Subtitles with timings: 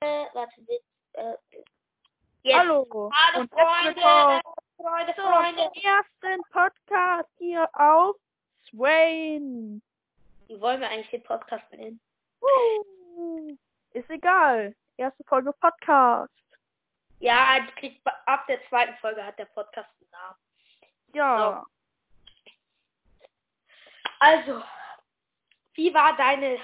[0.00, 0.60] warte,
[1.14, 1.34] äh,
[2.42, 2.58] jetzt.
[2.58, 4.40] Hallo Hallo und herzlich Freunde, willkommen
[4.76, 5.70] Freunde, zum Freunde.
[5.82, 8.16] ersten Podcast hier auf
[8.68, 9.82] Swain.
[10.46, 12.00] Wie wollen wir eigentlich den Podcast nennen?
[12.40, 13.56] Uh,
[13.92, 14.74] ist egal.
[14.96, 16.32] Erste Folge Podcast.
[17.20, 20.36] Ja, kriegt ab der zweiten Folge hat der Podcast einen Namen.
[21.14, 21.66] Ja.
[24.20, 24.62] Also,
[25.74, 26.58] wie war deine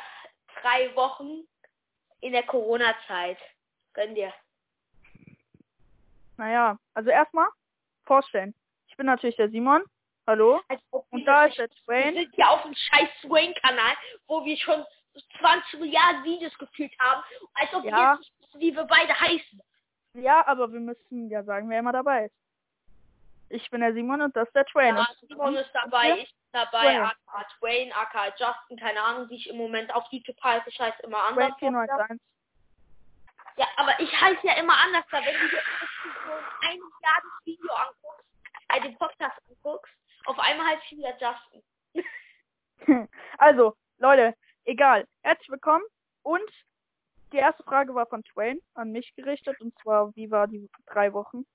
[0.60, 1.46] drei Wochen
[2.24, 3.36] in der Corona-Zeit?
[3.92, 4.32] Gönn dir.
[6.36, 7.48] Naja, also erstmal
[8.06, 8.54] vorstellen.
[8.88, 9.84] Ich bin natürlich der Simon.
[10.26, 10.60] Hallo.
[10.68, 12.14] Als ob Und wir da ist der Wir Swain.
[12.14, 13.94] sind ja auf dem scheiß Swain-Kanal,
[14.26, 14.84] wo wir schon
[15.38, 17.22] 20 Milliarden Videos gefühlt haben.
[17.54, 18.14] Als ob wir Ja.
[18.14, 19.62] jetzt wissen, wie wir beide heißen.
[20.14, 22.34] Ja, aber wir müssen ja sagen, wer immer dabei ist.
[23.50, 24.96] Ich bin der Simon und das ist der Twain.
[24.96, 29.56] Ja, Simon ist dabei, ich dabei, aka Twain, aka Justin, keine Ahnung, wie ich im
[29.56, 30.68] Moment auf YouTube heiße.
[30.68, 31.52] Ich heiße immer anders.
[31.58, 32.20] 491.
[33.56, 35.04] Ja, aber ich heiße ja immer anders.
[35.10, 35.62] Da wenn du dir
[36.26, 36.32] so
[36.66, 38.24] ein Milliarden Video anguckst,
[38.68, 39.94] äh, den Podcast anguckst,
[40.26, 41.62] auf einmal heiße ich wieder Justin.
[43.38, 45.06] Also, Leute, egal.
[45.22, 45.84] Herzlich willkommen.
[46.22, 46.50] Und
[47.32, 49.60] die erste Frage war von Twain an mich gerichtet.
[49.60, 51.46] Und zwar, wie war die drei Wochen?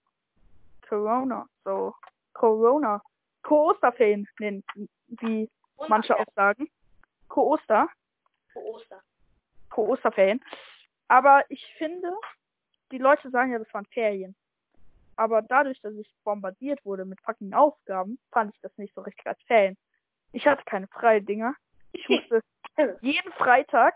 [0.87, 1.47] Corona.
[1.63, 1.93] So,
[2.33, 3.01] Corona.
[3.43, 4.63] Co-Osterferien nennen,
[5.07, 6.69] wie Und manche auch sagen.
[7.27, 7.87] Co-Oster.
[8.51, 9.01] für Ostern.
[9.69, 10.43] Co-Osterferien.
[11.07, 12.11] Aber ich finde,
[12.91, 14.35] die Leute sagen ja, das waren Ferien.
[15.15, 19.25] Aber dadurch, dass ich bombardiert wurde mit fucking Aufgaben, fand ich das nicht so richtig
[19.27, 19.77] als Ferien.
[20.31, 21.55] Ich hatte keine freie Dinger.
[21.91, 22.41] Ich musste
[23.01, 23.95] jeden Freitag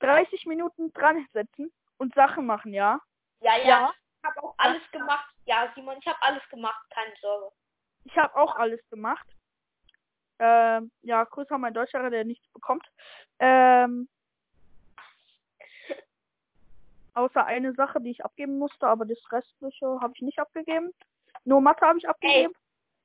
[0.00, 3.00] 30 Minuten dran sitzen und Sachen machen, ja.
[3.40, 3.94] Ja, ja, Ja.
[4.22, 5.32] ich habe auch alles gemacht.
[5.44, 7.54] Ja, Simon, ich habe alles gemacht, keine Sorge.
[8.04, 9.26] Ich habe auch alles gemacht.
[10.38, 12.86] Ähm, ja, Grüße an meinen Deutschlehrer, der nichts bekommt.
[13.38, 14.08] Ähm,
[17.14, 20.92] außer eine Sache, die ich abgeben musste, aber das restliche habe ich nicht abgegeben.
[21.44, 22.54] Nur Mathe habe ich abgegeben.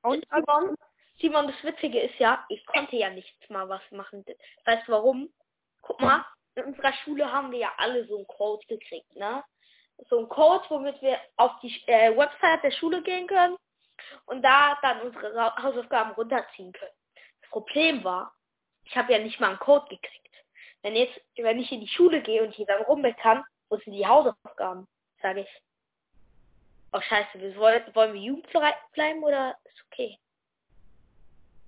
[0.02, 0.76] Und Simon,
[1.20, 4.24] Simon, das Witzige ist ja, ich konnte ja nichts mal was machen.
[4.64, 5.30] Weißt du warum?
[5.82, 9.44] Guck mal, in unserer Schule haben wir ja alle so einen Code gekriegt, ne?
[10.08, 13.56] So einen Code, womit wir auf die äh, Website der Schule gehen können
[14.26, 16.92] und da dann unsere Hausaufgaben runterziehen können.
[17.40, 18.34] Das Problem war,
[18.84, 20.34] ich habe ja nicht mal einen Code gekriegt.
[20.82, 24.06] Wenn jetzt, wenn ich in die Schule gehe und hier dann rummeckern, wo sind die
[24.06, 24.86] Hausaufgaben?
[25.22, 25.62] Sage ich.
[26.92, 30.18] Oh scheiße, wir wollen, wollen wir jugendfrei bleiben oder ist okay?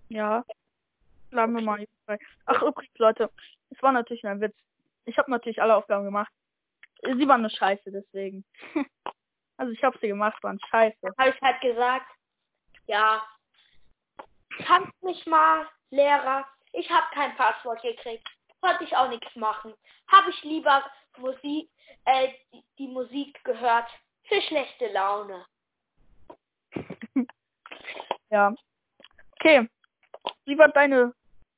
[0.09, 0.45] ja,
[1.31, 2.19] bleiben wir mal bei.
[2.47, 3.31] Ach übrigens, Leute,
[3.71, 4.57] es war natürlich ein Witz.
[5.05, 6.33] Ich habe natürlich alle Aufgaben gemacht.
[7.03, 8.45] Sie waren nur scheiße, deswegen.
[9.57, 10.97] also ich habe sie gemacht, waren scheiße.
[11.19, 12.11] habe ich halt gesagt,
[12.89, 13.23] ja,
[14.67, 18.27] kannst mich mal, Lehrer, ich habe kein Passwort gekriegt,
[18.61, 19.73] konnte ich auch nichts machen.
[20.09, 20.85] Habe ich lieber
[21.19, 21.71] Musik,
[22.05, 23.89] äh, die, die Musik gehört
[24.25, 25.47] für schlechte Laune.
[28.31, 28.55] Ja.
[29.33, 29.67] Okay.
[30.45, 31.15] Wie war deine.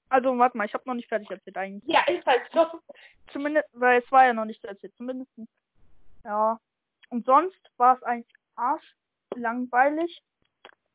[0.09, 1.93] Also, warte mal, ich habe noch nicht fertig erzählt eigentlich.
[1.93, 2.81] Ja, ist halt so.
[3.33, 4.95] Zumindest, weil es war ja noch nicht erzählt.
[4.97, 5.33] Zumindest.
[6.23, 6.61] Ja.
[7.09, 8.95] Und sonst war es eigentlich arsch
[9.35, 10.23] langweilig.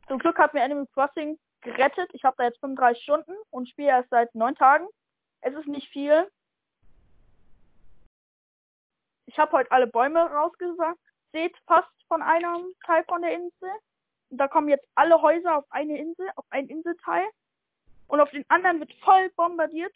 [0.08, 2.10] Zum Glück hat mir Animal Crossing gerettet.
[2.14, 4.88] Ich habe da jetzt 35 Stunden und spiele erst seit neun Tagen.
[5.42, 6.30] Es ist nicht viel.
[9.26, 11.00] Ich habe heute alle Bäume rausgesagt.
[11.32, 13.70] Seht fast von einem Teil von der Insel.
[14.30, 17.26] Und da kommen jetzt alle Häuser auf eine Insel, auf ein Inselteil.
[18.08, 19.94] Und auf den anderen wird voll bombardiert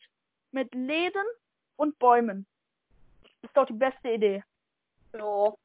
[0.51, 1.25] mit Läden
[1.75, 2.47] und Bäumen.
[3.43, 4.43] Ist doch die beste Idee.
[5.13, 5.57] so.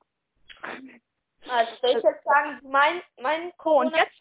[1.49, 4.21] Also soll ich jetzt sagen, mein, mein So, und Corona jetzt,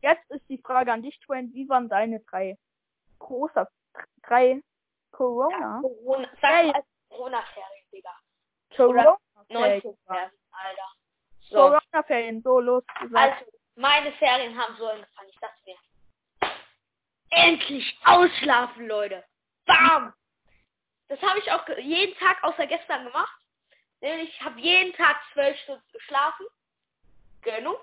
[0.00, 1.52] jetzt ist die Frage an dich, Twain.
[1.52, 2.56] Wie waren deine drei
[3.18, 3.68] großer,
[4.22, 4.62] drei
[5.12, 5.80] Corona?
[5.82, 6.72] Corona, sag Hey.
[6.72, 8.14] als Corona-Ferien, Digga.
[8.76, 9.16] Corona?
[9.50, 10.92] 19 Ferien, Alter.
[11.40, 11.56] So.
[11.56, 13.40] Corona-Ferien, so los gesagt.
[13.40, 15.28] Also, meine Ferien haben so angefangen.
[15.30, 15.76] Ich dachte mir,
[17.30, 19.24] endlich ausschlafen, Leute.
[19.66, 20.14] Bam!
[21.08, 23.40] Das habe ich auch jeden Tag außer gestern gemacht.
[24.00, 26.46] Ich habe jeden Tag zwölf Stunden geschlafen.
[27.42, 27.78] Gönnung.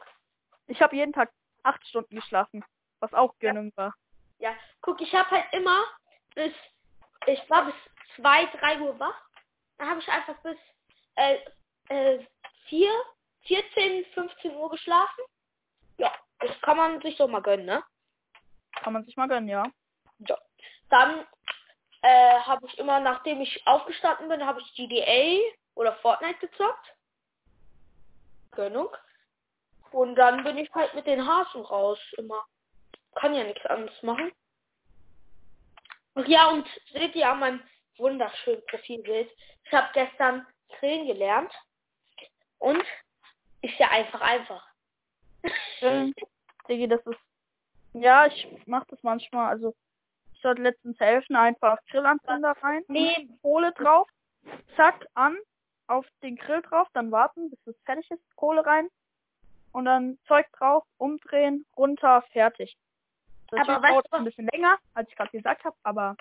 [0.67, 1.31] Ich habe jeden Tag
[1.63, 2.63] acht Stunden geschlafen,
[2.99, 3.93] was auch Gönnung war.
[4.39, 5.83] Ja, guck, ich habe halt immer
[6.33, 6.53] bis,
[7.27, 7.75] ich war bis
[8.15, 9.19] zwei, drei Uhr wach.
[9.77, 10.57] Dann habe ich einfach bis
[11.15, 11.37] äh,
[11.89, 12.25] äh,
[12.67, 12.91] vier,
[13.43, 15.23] 14, 15 Uhr geschlafen.
[15.97, 17.83] Ja, das kann man sich doch mal gönnen, ne?
[18.81, 19.63] Kann man sich mal gönnen, ja.
[20.19, 20.37] Ja.
[20.89, 21.25] Dann
[22.01, 25.39] äh, habe ich immer, nachdem ich aufgestanden bin, habe ich GTA
[25.75, 26.95] oder Fortnite gezockt.
[28.51, 28.89] Gönnung.
[29.91, 32.43] Und dann bin ich halt mit den Hasen raus immer.
[33.15, 34.31] Kann ja nichts anderes machen.
[36.15, 37.63] Ach ja, und seht ihr an meinem
[37.97, 39.29] wunderschönen Profilbild,
[39.63, 40.45] ich habe gestern
[40.79, 41.53] grillen gelernt.
[42.59, 42.83] Und
[43.61, 44.65] ist ja einfach einfach.
[46.67, 47.19] Digi, das ist.
[47.93, 49.49] Ja, ich mach das manchmal.
[49.49, 49.75] Also,
[50.33, 54.07] ich sollte letztens helfen, einfach Grillanzünder rein, Nee, Kohle drauf,
[54.75, 55.37] zack, an,
[55.87, 58.89] auf den Grill drauf, dann warten, bis es fertig ist, Kohle rein
[59.71, 62.77] und dann Zeug drauf, umdrehen, runter, fertig.
[63.51, 66.15] Das Aber weißt dauert ein bisschen länger, als ich gerade gesagt habe, aber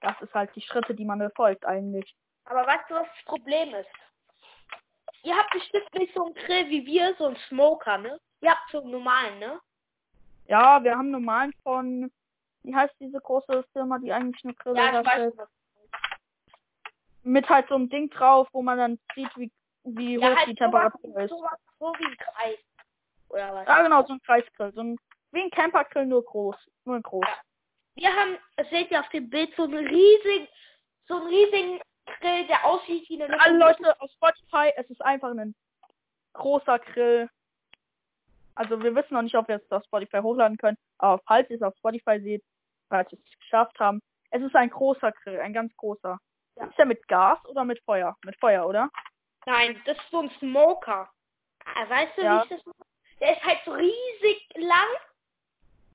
[0.00, 2.14] das ist halt die Schritte, die man befolgt eigentlich.
[2.44, 3.90] aber weißt du, was das Problem ist?
[5.22, 8.20] Ihr habt bestimmt nicht so einen Grill wie wir, so einen Smoker, ne?
[8.40, 9.60] Ihr habt so einen normalen, ne?
[10.46, 12.12] Ja, wir haben normalen von,
[12.62, 15.34] wie heißt diese große Firma, die eigentlich nur Grille Ja, herstellt?
[17.24, 19.50] Mit halt so einem Ding drauf, wo man dann sieht, wie,
[19.84, 21.30] wie Ja, hoch halt die Temperatur ist.
[21.30, 22.58] sowas, so wie ein Kreis.
[23.30, 23.66] Oder was?
[23.66, 24.72] Ja, genau, so ein Kreisgrill.
[24.72, 24.98] So ein,
[25.32, 26.56] wie ein Campergrill, nur groß.
[26.84, 27.24] Nur groß.
[27.26, 27.36] Ja.
[27.96, 30.48] Wir haben, das seht ihr auf dem Bild, so einen riesigen,
[31.06, 31.80] so einen riesigen
[32.20, 35.54] Grill, der aussieht wie eine alle Leute auf Spotify, es ist einfach ein
[36.34, 37.30] großer Grill.
[38.56, 41.56] Also wir wissen noch nicht, ob wir es auf Spotify hochladen können, aber falls ihr
[41.56, 42.44] es auf Spotify seht,
[42.88, 44.00] falls wir es geschafft haben,
[44.30, 46.18] es ist ein großer Grill, ein ganz großer.
[46.56, 46.66] Ja.
[46.66, 48.16] Ist der mit Gas oder mit Feuer?
[48.24, 48.90] Mit Feuer, oder?
[49.46, 51.10] Nein, das ist so ein Smoker.
[51.64, 52.40] Ah, Weißt du, Ja.
[52.40, 52.74] wie ich das?
[53.20, 54.86] Der ist halt so riesig lang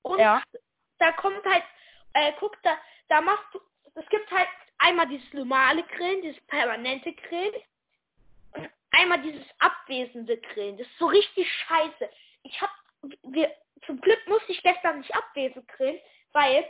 [0.02, 0.42] und Ja.
[0.98, 1.64] da kommt halt,
[2.14, 2.76] äh, guck, da,
[3.08, 3.60] da machst du,
[3.94, 4.48] es gibt halt
[4.78, 7.54] einmal dieses normale Grillen, dieses permanente Grillen
[8.52, 10.78] und einmal dieses abwesende Grillen.
[10.78, 12.10] Das ist so richtig scheiße.
[12.42, 12.70] Ich hab,
[13.22, 13.54] wir,
[13.86, 16.00] zum Glück musste ich gestern nicht abwesend grillen,
[16.32, 16.68] weil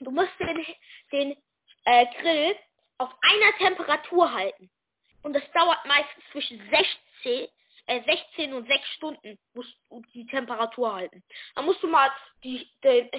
[0.00, 0.64] du musst den,
[1.12, 1.36] den
[1.84, 2.56] äh, Grill
[3.00, 4.70] auf einer Temperatur halten.
[5.22, 7.48] Und das dauert meistens zwischen 16,
[7.86, 11.24] äh, 16 und 6 Stunden, musst du die Temperatur halten.
[11.54, 12.10] Dann musst du mal
[12.44, 13.10] die, den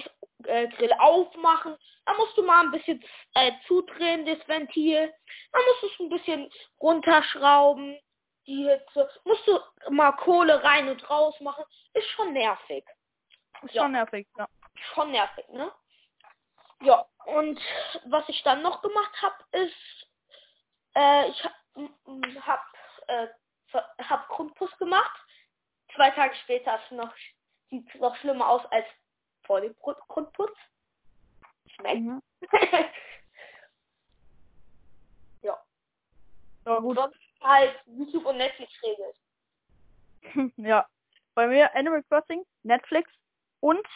[0.44, 1.76] äh, Grill aufmachen,
[2.06, 5.12] dann musst du mal ein bisschen äh, zudrehen, das Ventil,
[5.52, 7.98] dann musst du es ein bisschen runterschrauben,
[8.46, 9.58] die Hitze, musst du
[9.90, 11.64] mal Kohle rein und raus machen,
[11.94, 12.84] ist schon nervig.
[13.62, 13.82] Ist Ja.
[13.82, 14.48] schon nervig, ja.
[14.94, 15.72] Schon nervig, ne?
[16.82, 17.60] Ja, und
[18.06, 20.08] was ich dann noch gemacht habe, ist,
[20.96, 21.54] äh, ich habe
[22.40, 22.74] hab,
[23.06, 23.28] äh,
[24.02, 25.20] hab Grundpuss gemacht.
[25.94, 27.14] Zwei Tage später noch,
[27.70, 28.86] sieht es noch schlimmer aus als
[29.44, 30.56] vor dem Grund Grundputz.
[31.76, 32.00] Schmeckt.
[32.00, 32.22] Mhm.
[35.42, 35.62] ja.
[36.66, 36.96] Ja, gut.
[36.96, 39.16] Sonst halt YouTube und Netflix regelt.
[40.56, 40.86] ja.
[41.34, 43.10] Bei mir Animal Crossing, Netflix
[43.60, 43.86] und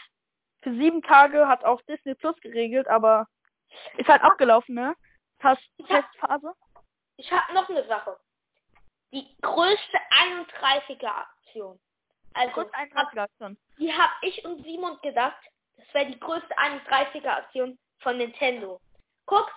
[0.67, 3.29] für sieben Tage hat auch Disney Plus geregelt, aber
[3.99, 4.97] ist halt abgelaufen, ne?
[5.45, 5.57] Ja.
[5.87, 6.53] Testphase.
[7.19, 8.19] Ich habe noch eine Sache.
[9.13, 11.79] Die größte 31er Aktion.
[12.35, 13.57] Also, Kurz ein Aktion.
[13.79, 15.39] Die habe ich und Simon gedacht,
[15.77, 18.81] das wäre die größte 31er Aktion von Nintendo.
[19.27, 19.49] Guck,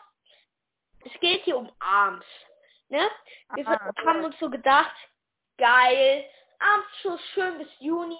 [1.05, 2.25] es geht hier um Arms.
[2.89, 3.09] Ne?
[3.55, 4.95] Wir Ah, haben uns so gedacht,
[5.57, 6.29] geil,
[6.59, 8.19] Arms so schön bis Juni.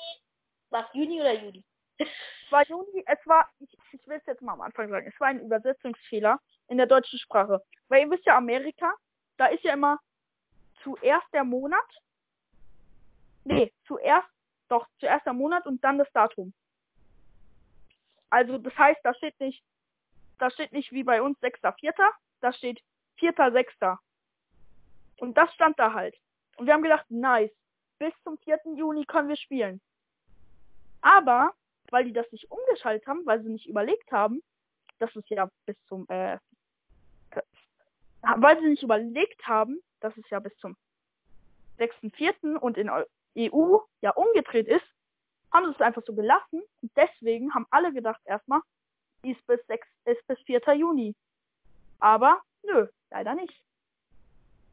[0.72, 1.64] Was, Juni oder Juli?
[2.00, 5.20] Es war Juni, es war, ich, ich will es jetzt mal am Anfang sagen, es
[5.20, 7.64] war ein Übersetzungsfehler in der deutschen Sprache.
[7.90, 8.92] Weil ihr wisst ja, Amerika,
[9.38, 10.00] da ist ja immer
[10.82, 11.86] zuerst der Monat.
[13.44, 14.28] Nee, zuerst,
[14.68, 16.54] doch, zuerst der Monat und dann das Datum.
[18.30, 19.64] Also das heißt, da steht nicht,
[20.38, 21.94] da steht nicht wie bei uns 6.4.,
[22.42, 22.82] da steht
[23.20, 23.98] 4.6.
[25.18, 26.16] Und das stand da halt.
[26.58, 27.52] Und wir haben gedacht, nice,
[27.98, 28.60] bis zum 4.
[28.76, 29.82] Juni können wir spielen.
[31.02, 31.54] Aber
[31.92, 34.42] weil die das nicht umgeschaltet haben, weil sie nicht überlegt haben,
[35.00, 36.38] dass es ja bis zum, äh,
[38.22, 40.76] weil sie nicht überlegt haben, dass es ja bis zum
[41.78, 42.58] 6.4.
[42.58, 43.06] und in Eu-
[43.38, 44.86] EU ja umgedreht ist,
[45.52, 48.62] haben sie es einfach so gelassen und deswegen haben alle gedacht erstmal,
[49.24, 50.62] ist bis 6, ist bis 4.
[50.76, 51.16] Juni.
[52.00, 53.54] Aber nö, leider nicht.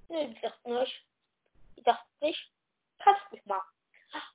[0.08, 1.04] Nee, ich dachte nicht.
[1.76, 2.50] Ich dachte nicht.
[2.98, 3.60] Kannst mich mal.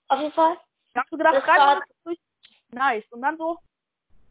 [0.08, 0.58] Auf jeden Fall.
[0.90, 2.20] Ich hab so gedacht, Das war- durch,
[2.74, 3.06] nice.
[3.12, 3.60] Und dann so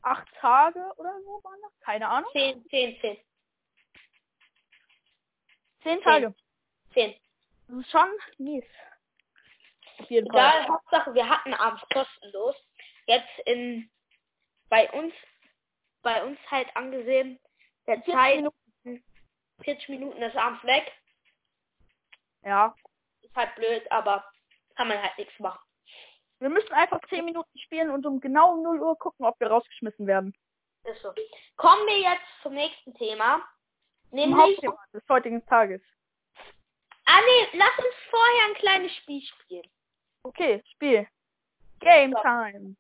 [0.02, 3.18] acht Tage oder so waren das, keine Ahnung, 10, 10, 10.
[5.82, 6.34] zehn Tage.
[6.94, 7.14] 10.
[7.68, 8.64] Das ist schon mies.
[9.98, 10.38] Auf jeden Fall.
[10.38, 12.56] Egal, Hauptsache wir hatten abends kostenlos.
[13.06, 13.90] Jetzt in
[14.68, 15.14] bei uns
[16.02, 17.38] bei uns halt angesehen
[17.86, 19.04] der 40 Zeit Minuten.
[19.62, 20.92] 40 Minuten ist abends weg.
[22.42, 22.74] Ja.
[23.20, 24.24] Ist halt blöd, aber
[24.76, 25.60] kann man halt nichts machen.
[26.40, 30.06] Wir müssen einfach 10 Minuten spielen und um genau 0 Uhr gucken, ob wir rausgeschmissen
[30.06, 30.34] werden.
[30.84, 31.12] Ist so.
[31.56, 33.42] Kommen wir jetzt zum nächsten Thema.
[34.08, 34.38] Zum Nämlich.
[34.38, 35.82] Hauptthema des heutigen Tages.
[37.04, 39.70] Ah nee, lass uns vorher ein kleines Spiel spielen.
[40.22, 41.06] Okay, Spiel.
[41.80, 42.22] Game So.
[42.22, 42.76] Time.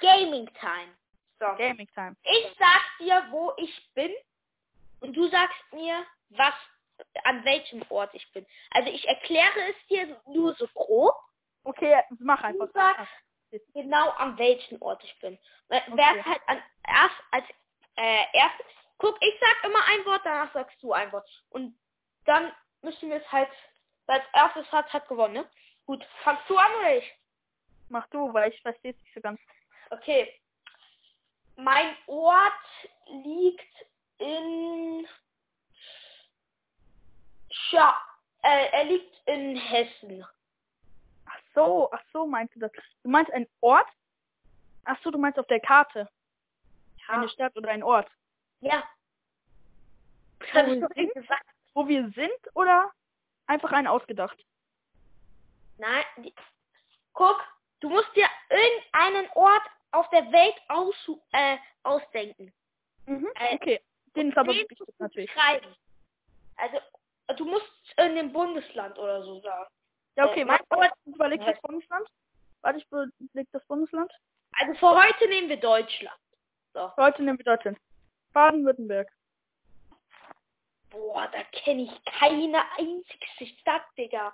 [0.00, 0.92] Gaming Time.
[1.38, 1.46] So.
[1.56, 2.16] Gaming Time.
[2.24, 4.12] Ich sag dir, wo ich bin
[5.00, 6.54] und du sagst mir, was
[7.24, 8.46] an welchem Ort ich bin.
[8.70, 11.14] Also ich erkläre es dir nur so grob.
[11.64, 12.68] Okay, mach einfach.
[12.72, 15.38] Sagst genau an welchem Ort ich bin.
[15.68, 16.22] Wer Okay.
[16.24, 17.44] halt an, erst als
[17.96, 18.66] äh, erstes.
[18.98, 21.28] Guck, ich sag immer ein Wort, danach sagst du ein Wort.
[21.50, 21.78] Und
[22.24, 22.52] dann
[22.82, 23.50] müssen wir es halt,
[24.06, 25.50] wer als erstes hat, hat gewonnen, ne?
[25.86, 27.18] Gut, fangst du an oder ich?
[27.88, 29.40] Mach du, weil ich verstehe es nicht so ganz.
[29.90, 30.40] Okay.
[31.56, 32.52] Mein Ort
[33.06, 33.86] liegt
[34.18, 35.06] in.
[37.50, 37.96] Scha
[38.44, 40.24] äh, er liegt in Hessen.
[41.54, 42.72] Ach so, ach so meinst du das.
[43.02, 43.86] Du meinst ein Ort?
[44.84, 46.08] Ach so, du meinst auf der Karte.
[47.08, 48.10] Eine Stadt oder ein Ort.
[48.60, 48.82] Ja.
[50.52, 51.28] Wo wir sind?
[51.74, 52.90] Wo wir sind oder
[53.46, 54.38] einfach einen ausgedacht?
[55.78, 56.04] Nein.
[56.18, 56.34] Die,
[57.12, 57.40] guck,
[57.80, 60.94] du musst dir irgendeinen Ort auf der Welt aus,
[61.32, 62.52] äh, ausdenken.
[63.06, 63.28] Mhm.
[63.36, 63.80] Äh, Okay.
[64.16, 65.30] Den ist aber wichtig natürlich.
[65.32, 65.74] Schreiben.
[66.56, 66.78] Also,
[67.36, 69.68] du musst in dem Bundesland oder so sagen.
[70.16, 72.08] Ja, okay, Äh, mein warte, Ort- überleg das Bundesland.
[72.62, 74.12] Warte, ich überleg das Bundesland.
[74.52, 76.16] Also für heute nehmen wir Deutschland.
[76.72, 76.94] So.
[76.96, 77.78] Heute nehmen wir Deutschland.
[78.32, 79.08] Baden-Württemberg.
[80.90, 84.32] Boah, da kenne ich keine einzigste Stadt, Digga.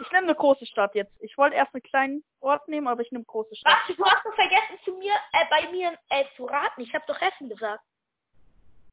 [0.00, 1.12] Ich nehme eine große Stadt jetzt.
[1.20, 3.72] Ich wollte erst einen kleinen Ort nehmen, aber ich nehme große Stadt.
[3.72, 6.80] Warte, du hast doch vergessen zu mir, äh, bei mir äh, zu raten.
[6.80, 7.84] Ich habe doch Hessen gesagt.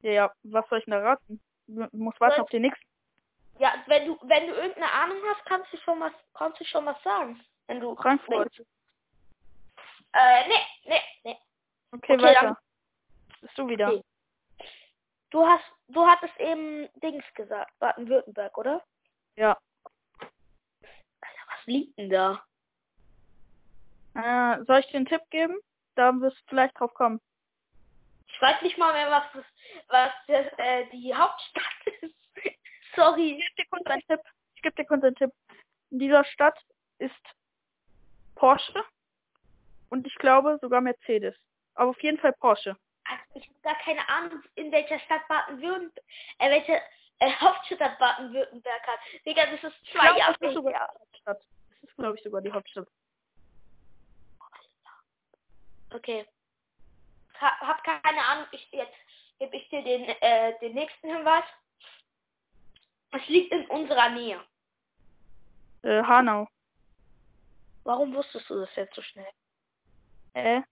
[0.02, 1.40] Ja, ja, was soll ich denn da raten?
[1.66, 2.84] Du musst warten auf den nächsten.
[3.58, 6.84] Ja, wenn du, wenn du irgendeine Ahnung hast, kannst du schon was, kannst du schon
[6.86, 7.40] was sagen.
[7.66, 7.94] Wenn du.
[7.96, 8.52] Frankfurt.
[10.12, 11.38] Äh, nee, nee, nee.
[11.92, 12.58] Okay, Okay, weiter.
[13.40, 13.88] Bist du wieder?
[13.88, 14.04] Okay.
[15.30, 18.84] Du hast, du hattest eben Dings gesagt, Baden-Württemberg, oder?
[19.36, 19.58] Ja.
[20.20, 22.44] Alter, was liegt denn da?
[24.14, 25.58] Äh, soll ich dir einen Tipp geben?
[25.96, 27.20] Da wirst du vielleicht drauf kommen.
[28.28, 29.44] Ich weiß nicht mal mehr, was das,
[29.88, 31.64] was das, äh, die Hauptstadt.
[32.96, 33.38] Sorry.
[33.38, 34.20] Ich gebe dir kurz einen Tipp.
[34.56, 35.30] Ich gebe dir kurz einen Tipp.
[35.90, 36.58] In dieser Stadt
[36.98, 37.14] ist
[38.34, 38.84] Porsche
[39.90, 41.36] und ich glaube sogar Mercedes.
[41.74, 42.76] Aber auf jeden Fall Porsche.
[43.04, 46.04] Also ich habe gar keine Ahnung, in welcher Stadt Baden-Württemberg,
[46.38, 46.80] äh, welche
[47.18, 48.98] äh, Hauptstadt Baden-Württemberg hat.
[49.26, 50.88] Digga, das ist zwei glaube, Jahre das ist sogar her.
[50.92, 51.42] die Hauptstadt.
[51.70, 52.88] Das ist, glaube ich, sogar die Hauptstadt.
[55.92, 56.26] Okay.
[57.40, 58.96] Ha, hab keine Ahnung, ich jetzt
[59.38, 61.44] gebe ich dir den, äh, den nächsten Hinweis.
[63.14, 64.40] Es liegt in unserer Nähe.
[65.82, 66.48] Äh, Hanau.
[67.84, 69.28] Warum wusstest du das jetzt so schnell?
[70.32, 70.62] Äh?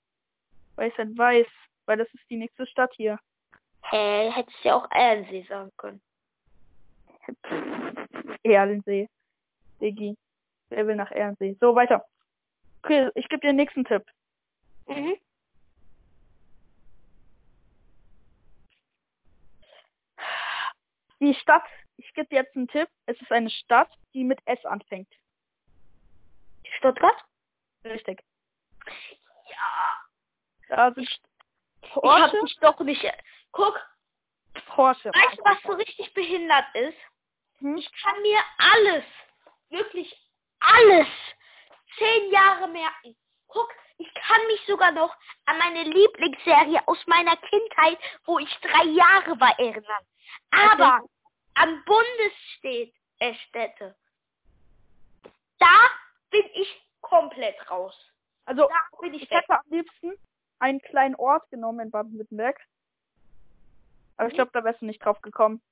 [0.74, 1.46] Weil ich halt weiß.
[1.86, 3.18] Weil das ist die nächste Stadt hier.
[3.84, 6.02] Hä, hättest ja auch Erlensee sagen können.
[8.42, 9.08] Erlensee.
[9.80, 10.16] Diggi.
[10.68, 11.56] Wer will nach Erlensee?
[11.60, 12.04] So, weiter.
[12.82, 14.04] Okay, ich gebe dir den nächsten Tipp.
[14.88, 15.16] Mhm.
[21.20, 21.62] Die Stadt,
[21.96, 22.88] ich gebe dir jetzt einen Tipp.
[23.06, 25.12] Es ist eine Stadt, die mit S anfängt.
[26.78, 27.16] Stuttgart?
[27.84, 28.22] Richtig.
[29.50, 30.04] Ja.
[30.68, 31.08] Da sind
[31.82, 32.22] Ich Porsche.
[32.22, 33.12] hab dich doch nicht.
[33.52, 33.78] Guck,
[34.66, 35.10] Porsche.
[35.10, 36.98] weißt du, was so richtig behindert ist?
[37.58, 37.76] Hm?
[37.76, 39.04] Ich kann mir alles,
[39.68, 40.14] wirklich
[40.60, 41.06] alles,
[41.98, 43.16] zehn Jahre merken.
[43.48, 43.68] Guck,
[43.98, 49.38] ich kann mich sogar noch an meine Lieblingsserie aus meiner Kindheit, wo ich drei Jahre
[49.38, 50.04] war, erinnern.
[50.50, 51.00] Aber
[51.54, 52.94] an Bundesstädte,
[53.48, 53.94] Städte,
[55.58, 55.76] da
[56.30, 57.94] bin ich komplett raus.
[58.46, 60.12] Also, Da bin ich ich hätte am liebsten
[60.58, 62.58] einen kleinen Ort genommen in Baden-Württemberg.
[64.16, 65.62] Aber ich glaube, da wärst du nicht drauf gekommen.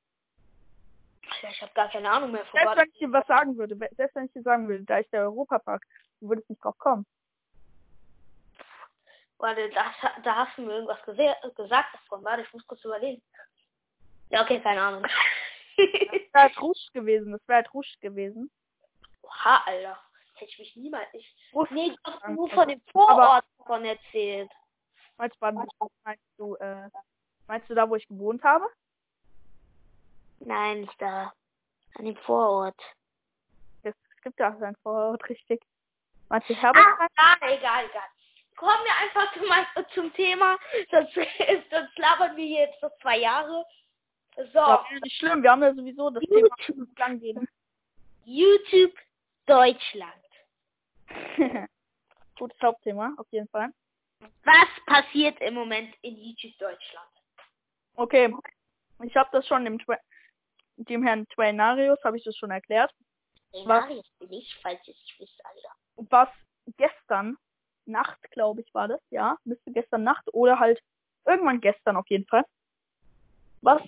[1.49, 4.15] Ich habe gar keine Ahnung mehr von Selbst wenn ich dir was sagen würde, selbst
[4.17, 5.85] wenn ich dir sagen würde, da ist der Europapark,
[6.21, 7.07] du würdest nicht drauf kommen.
[9.39, 12.25] Warte, das, da hast du mir irgendwas gesagt davon.
[12.25, 13.23] Warte, ich muss kurz überlegen.
[14.29, 15.07] Ja, okay, keine Ahnung.
[15.81, 18.51] Das wäre halt Rusch gewesen, das wäre halt Rusch gewesen.
[19.23, 19.99] Oha, Alter.
[20.35, 21.37] Hätte ich mich niemals nicht.
[21.55, 24.51] Rusch, Nee, du hast sagen, nur von dem Vorort von erzählt.
[25.19, 25.67] meinst, Baden
[26.05, 26.89] meinst du, äh,
[27.47, 28.67] meinst du da, wo ich gewohnt habe?
[30.41, 31.33] Nein, nicht da.
[31.97, 32.81] An dem Vorort.
[33.83, 35.63] Es, gibt ja auch einen Vorort, richtig.
[36.29, 36.85] Meinst du Herbert?
[36.85, 38.09] Ah, ah, egal, egal.
[38.57, 40.59] Kommen wir einfach zum, zum Thema.
[40.91, 41.15] Sonst,
[41.71, 43.65] sonst labern wir hier jetzt noch zwei Jahre.
[44.37, 46.99] So, Ja, nicht schlimm, wir haben ja sowieso das Thema YouTube.
[46.99, 47.49] lang gehen.
[48.25, 48.95] YouTube
[49.47, 50.25] Deutschland.
[52.39, 53.71] Gutes Hauptthema, auf jeden Fall.
[54.45, 57.09] Was passiert im Moment in YouTube Deutschland?
[57.97, 58.35] Okay,
[59.03, 59.99] ich habe das schon dem, Twa-
[60.77, 62.93] dem Herrn Twainarius, habe ich das schon erklärt.
[63.53, 63.65] Was?
[63.67, 65.75] Marius bin ich, falls ihr es nicht wisst, Alter.
[66.11, 66.29] was
[66.77, 67.37] gestern
[67.87, 70.81] Nacht, glaube ich, war das, ja, müsste gestern Nacht oder halt
[71.27, 72.45] irgendwann gestern auf jeden Fall,
[73.63, 73.83] was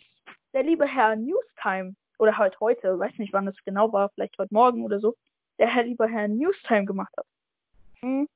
[0.52, 4.52] der liebe Herr Newstime oder halt heute, weiß nicht wann es genau war, vielleicht heute
[4.54, 5.16] Morgen oder so,
[5.58, 7.26] der Herr lieber Herr Newstime gemacht hat.
[8.00, 8.28] Hm.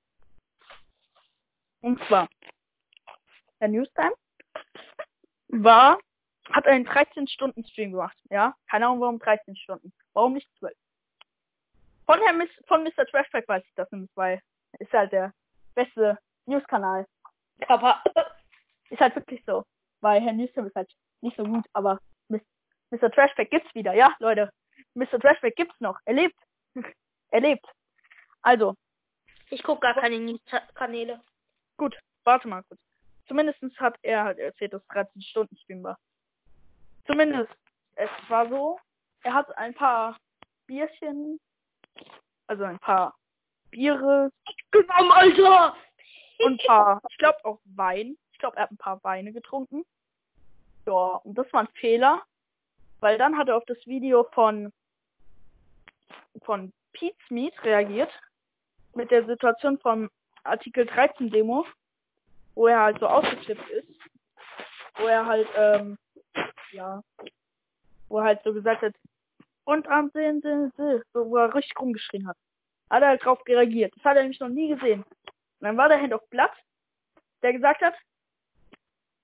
[1.80, 2.28] Und zwar,
[3.58, 4.14] Herr Newstime
[5.48, 5.98] war,
[6.50, 8.54] hat einen 13-Stunden-Stream gemacht, ja?
[8.68, 9.92] Keine Ahnung, warum 13 Stunden.
[10.12, 10.76] Warum nicht 12?
[12.06, 13.04] Von, Herr Miss, von Mr.
[13.06, 14.40] Trashback weiß ich das nämlich, weil
[14.78, 15.32] ist halt der
[15.74, 17.06] beste News-Kanal.
[17.68, 18.02] Aber
[18.90, 19.64] ist halt wirklich so.
[20.00, 20.90] Weil Herr Newstime ist halt
[21.22, 21.98] nicht so gut, aber
[22.90, 23.10] Mr.
[23.10, 24.50] Trashback gibt's wieder, ja, Leute.
[24.94, 25.18] Mr.
[25.20, 25.98] Trashback gibt's noch.
[26.04, 26.38] Er lebt.
[27.30, 27.66] er lebt.
[28.42, 28.74] Also.
[29.50, 31.20] Ich gucke gar keine News-Kanäle.
[31.76, 32.80] Gut, warte mal kurz.
[33.28, 35.98] Zumindest hat er halt erzählt, dass 13 Stunden war.
[37.06, 37.52] Zumindest,
[37.94, 38.78] es war so,
[39.22, 40.16] er hat ein paar
[40.66, 41.40] Bierchen,
[42.46, 43.16] also ein paar
[43.70, 44.30] Biere
[44.70, 45.76] genommen, Alter!
[46.38, 48.16] Und ein paar, ich glaube auch Wein.
[48.32, 49.84] Ich glaube, er hat ein paar Weine getrunken.
[50.86, 52.22] Ja, und das war ein Fehler,
[53.00, 54.72] weil dann hat er auf das Video von
[56.42, 58.10] von Pete's Meat reagiert
[58.94, 60.10] mit der Situation vom
[60.44, 61.66] Artikel 13 Demo,
[62.54, 63.88] wo er halt so ausgeflippt ist,
[64.96, 65.98] wo er halt ähm,
[66.72, 67.02] ja,
[68.08, 68.94] wo er halt so gesagt hat
[69.64, 72.36] und am sehen Sie, so wo er richtig rumgeschrien hat.
[72.88, 73.92] Hat er halt drauf reagiert.
[73.96, 75.02] Das hat er nämlich noch nie gesehen.
[75.02, 76.52] Und dann war der Hand auf Blatt,
[77.42, 77.94] der gesagt hat,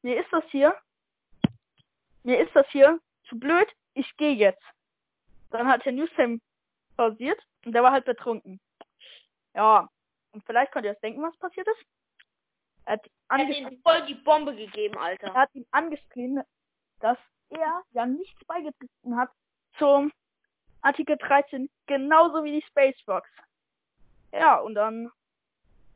[0.03, 0.75] mir ist das hier,
[2.25, 4.63] mir ist das hier zu blöd, ich gehe jetzt.
[5.51, 6.41] Dann hat Herr Newsham
[6.97, 8.61] pausiert und der war halt betrunken.
[9.55, 9.89] Ja,
[10.33, 11.85] und vielleicht könnt ihr euch denken, was passiert ist.
[12.85, 15.29] Er hat, er hat ihm voll die Bombe gegeben, Alter.
[15.29, 16.43] Er hat ihm angeschrien,
[17.01, 17.19] dass
[17.51, 19.31] er ja nichts beigetragen hat
[19.79, 20.13] zum
[20.81, 23.29] Artikel 13, genauso wie die Spacebox.
[24.33, 25.11] Ja, und dann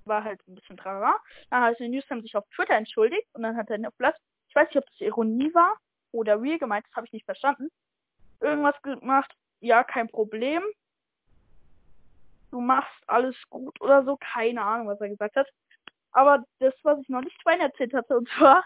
[0.04, 1.18] war halt ein bisschen trara.
[1.50, 4.16] Dann hat der Newstime sich auf Twitter entschuldigt und dann hat er auf Blatt,
[4.48, 5.76] ich weiß nicht, ob das Ironie war
[6.16, 7.70] oder real gemeint, das habe ich nicht verstanden.
[8.40, 10.62] Irgendwas gemacht, ja, kein Problem.
[12.50, 15.48] Du machst alles gut oder so, keine Ahnung, was er gesagt hat.
[16.12, 18.64] Aber das, was ich noch nicht vorhin erzählt hatte, und zwar,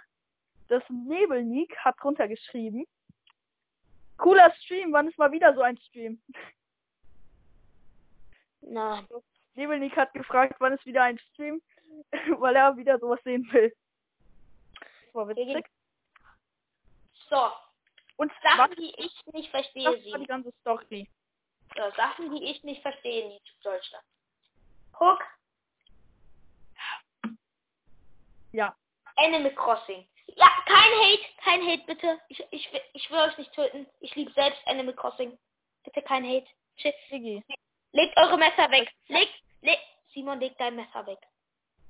[0.69, 2.87] das Nebelnik hat drunter geschrieben.
[4.19, 6.21] Cooler Stream, wann ist mal wieder so ein Stream?
[8.61, 9.03] Na.
[9.55, 11.61] Nebelnik hat gefragt, wann ist wieder ein Stream,
[12.39, 13.75] weil er wieder sowas sehen will.
[15.07, 15.67] Das war witzig.
[17.31, 17.53] So.
[18.17, 19.85] Und Sachen, die ich nicht verstehe.
[19.85, 21.09] Das war die ganze Story.
[21.75, 24.05] So, Sachen, die ich nicht verstehe in YouTube Deutschland.
[24.93, 25.21] Guck.
[28.53, 28.75] Ja.
[29.17, 30.07] Animal Crossing.
[30.37, 32.21] Ja, kein Hate, kein Hate, bitte.
[32.29, 33.87] Ich, ich, ich will euch nicht töten.
[34.01, 35.39] Ich liebe selbst Animal Crossing.
[35.85, 36.47] Bitte kein Hate.
[36.77, 36.95] Shit.
[37.93, 38.93] Legt eure Messer weg.
[39.09, 39.83] Legt, legt.
[40.13, 41.19] Simon, leg dein Messer weg.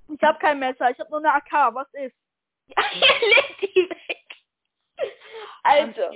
[0.08, 1.74] Ich hab kein Messer, ich hab nur eine AK.
[1.74, 2.16] Was ist?
[2.76, 4.09] Ja, leg die weg.
[5.62, 6.12] Also.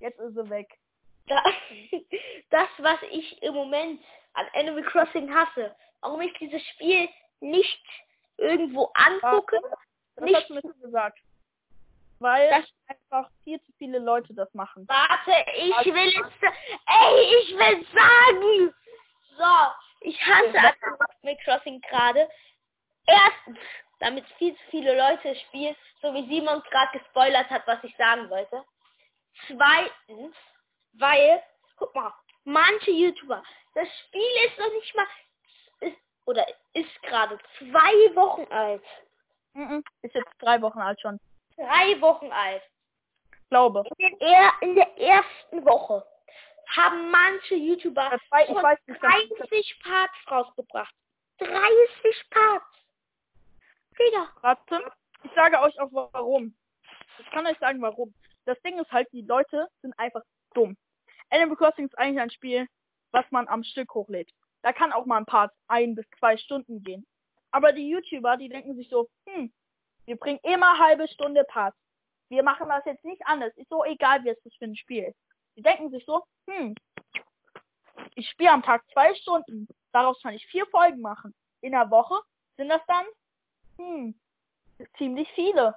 [0.00, 0.68] Jetzt ist sie weg.
[2.50, 4.00] Das, was ich im Moment
[4.34, 7.08] an Animal Crossing hasse, warum ich dieses Spiel
[7.40, 7.84] nicht
[8.36, 9.58] irgendwo angucke,
[10.14, 11.18] das nicht hast du mir schon gesagt.
[12.20, 14.86] Weil das einfach viel zu viele Leute das machen.
[14.88, 16.52] Warte, ich also, will es.
[16.86, 18.74] Ey, ich will sagen!
[19.36, 22.28] So, ich hasse Animal Crossing gerade.
[23.06, 23.58] Erstens,
[23.98, 28.28] damit viel zu viele Leute spielen, so wie Simon gerade gespoilert hat, was ich sagen
[28.30, 28.62] wollte.
[29.46, 30.34] Zweitens,
[30.94, 31.42] weil,
[31.76, 32.12] guck mal,
[32.44, 33.42] manche YouTuber,
[33.74, 35.06] das Spiel ist noch nicht mal,
[35.80, 38.84] ist, oder ist gerade zwei Wochen alt.
[40.02, 41.18] Ist jetzt drei Wochen alt schon.
[41.56, 42.62] Drei Wochen alt.
[43.48, 43.84] Glaube.
[43.96, 46.04] In, er, in der ersten Woche
[46.74, 50.94] haben manche YouTuber zwei, weiß nicht, 30 Parts rausgebracht.
[51.38, 52.66] 30 Parts.
[53.98, 54.28] Digga.
[54.42, 54.82] Warte,
[55.22, 56.56] ich sage euch auch warum.
[57.18, 58.14] Ich kann euch sagen warum.
[58.44, 60.22] Das Ding ist halt, die Leute sind einfach
[60.54, 60.76] dumm.
[61.30, 62.66] Animal Crossing ist eigentlich ein Spiel,
[63.10, 64.30] was man am Stück hochlädt.
[64.62, 67.06] Da kann auch mal ein Part ein bis zwei Stunden gehen.
[67.50, 69.52] Aber die YouTuber, die denken sich so, hm,
[70.04, 71.76] wir bringen immer halbe Stunde Parts.
[72.28, 73.56] Wir machen das jetzt nicht anders.
[73.56, 75.18] Ist so egal, wie es das für ein Spiel ist.
[75.56, 76.74] Die denken sich so, hm,
[78.14, 79.68] ich spiele am Tag zwei Stunden.
[79.92, 81.34] Daraus kann ich vier Folgen machen.
[81.60, 82.20] In der Woche
[82.56, 83.06] sind das dann,
[83.76, 84.14] hm,
[84.98, 85.74] ziemlich viele.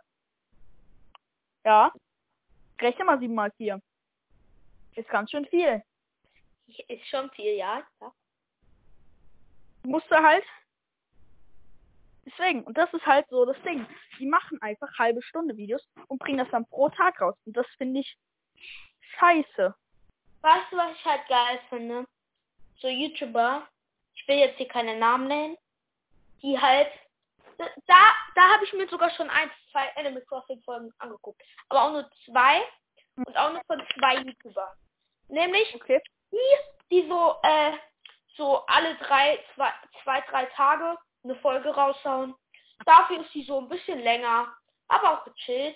[1.66, 1.92] Ja.
[2.80, 3.82] Rechne mal sieben mal vier.
[4.96, 5.84] Ist ganz schön viel.
[6.88, 7.84] Ist schon viel, ja.
[8.02, 8.12] ja.
[9.84, 10.46] Musste halt
[12.30, 13.86] Deswegen, und das ist halt so das Ding.
[14.20, 17.36] Die machen einfach halbe Stunde Videos und bringen das dann pro Tag raus.
[17.46, 18.18] Und das finde ich
[19.18, 19.76] scheiße.
[20.42, 22.06] Weißt du, was ich halt geil finde?
[22.78, 23.68] So YouTuber,
[24.16, 25.58] ich will jetzt hier keine Namen nennen,
[26.42, 26.90] die halt,
[27.88, 31.42] da, da habe ich mir sogar schon ein, zwei Animal Crossing Folgen angeguckt.
[31.70, 32.62] Aber auch nur zwei
[33.16, 34.76] und auch nur von zwei YouTuber.
[35.28, 36.02] Nämlich Okay.
[36.32, 36.38] die,
[36.90, 37.74] die so, äh,
[38.36, 39.72] so alle drei, zwei,
[40.04, 42.34] zwei, drei Tage eine Folge raushauen.
[42.86, 44.48] Dafür ist die so ein bisschen länger,
[44.88, 45.76] aber auch gechillt.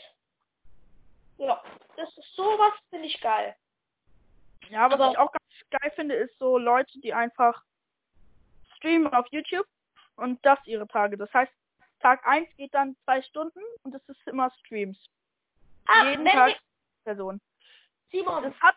[1.38, 1.62] Ja,
[1.98, 3.56] das ist sowas, finde ich geil.
[4.69, 5.43] Ja, was Aber- ich auch ganz
[5.82, 7.62] geil finde, ist so Leute, die einfach
[8.78, 9.67] streamen auf YouTube
[10.15, 11.17] und das ihre Tage.
[11.17, 11.52] Das heißt,
[12.03, 14.97] Tag 1 geht dann zwei Stunden und es ist immer Streams.
[15.87, 16.55] Ah, Jeden Tag wir,
[17.05, 17.41] Person.
[18.11, 18.75] Simon, Das hat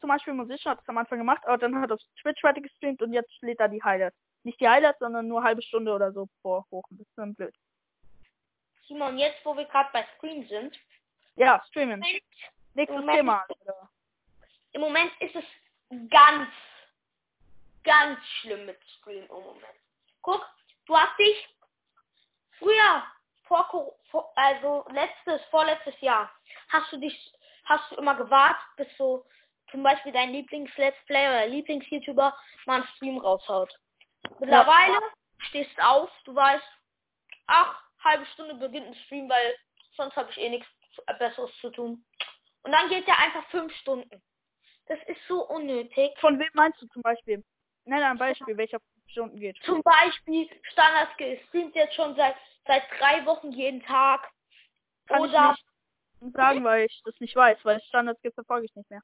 [0.00, 2.60] zum Beispiel Musician hat es am Anfang gemacht, aber dann hat er auf Twitch weiter
[2.60, 4.16] gestreamt und jetzt lädt er die Highlights.
[4.44, 6.84] Nicht die Highlights, sondern nur halbe Stunde oder so vor hoch.
[6.90, 7.54] Das ist dann blöd.
[8.86, 10.78] Simon, jetzt wo wir gerade bei Stream sind,
[11.36, 12.00] Ja, streamen.
[12.00, 12.22] Moment,
[12.74, 13.16] Nächstes Moment.
[13.16, 13.44] Thema.
[13.48, 13.90] Alter.
[14.72, 15.44] im Moment ist es
[16.10, 16.48] ganz,
[17.84, 19.64] ganz schlimm mit Stream im Moment.
[20.22, 20.46] Guck,
[20.86, 21.48] du hast dich
[22.60, 23.02] früher,
[23.48, 26.30] vor, vor also letztes, vorletztes Jahr,
[26.68, 27.32] hast du dich,
[27.64, 29.26] hast du immer gewartet, bis so
[29.70, 33.72] zum Beispiel dein Lieblings-Let's Play oder Lieblings-YouTuber mal einen Stream raushaut.
[34.38, 34.98] Mittlerweile
[35.48, 36.64] stehst du auf, du weißt,
[37.46, 39.56] ach, halbe Stunde beginnt ein Stream, weil
[39.96, 40.68] sonst habe ich eh nichts
[41.18, 42.04] Besseres zu tun.
[42.62, 44.22] Und dann geht der einfach fünf Stunden.
[44.86, 46.18] Das ist so unnötig.
[46.18, 47.44] Von wem meinst du zum Beispiel?
[47.84, 49.58] Nenn ein Beispiel, welcher Stunden geht.
[49.64, 54.28] Zum Beispiel Standardskill streamt jetzt schon seit seit drei Wochen jeden Tag.
[55.06, 55.64] Kann Oder ich
[56.22, 59.02] nicht sagen, weil ich das nicht weiß, weil Standards gibt, verfolge ich nicht mehr.